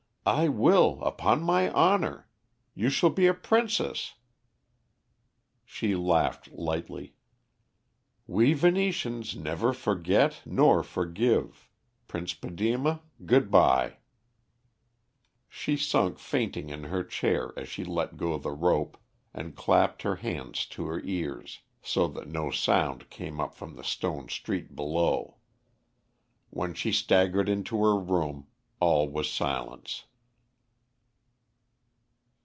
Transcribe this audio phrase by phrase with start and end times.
[0.23, 2.29] I will, upon my honour.
[2.75, 4.13] You shall be a princess."
[5.65, 7.15] She laughed lightly.
[8.27, 11.67] "We Venetians never forget nor forgive.
[12.07, 13.97] Prince Padema, good bye!"
[15.49, 18.97] She sunk fainting in her chair as she let go the rope,
[19.33, 23.83] and clapped her hands to her ears, so that no sound came up from the
[23.83, 25.37] stone street below.
[26.51, 28.45] When she staggered into her room,
[28.79, 30.05] all was silence.